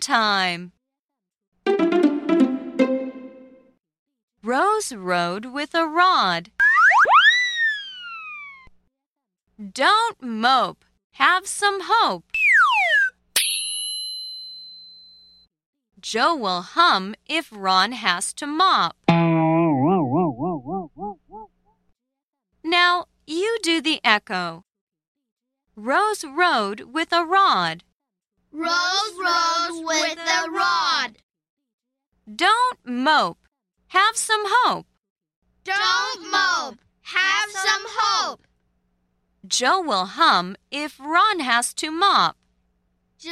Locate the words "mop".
18.46-18.96, 41.92-42.36